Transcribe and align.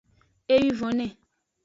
Ewivone. 0.55 1.07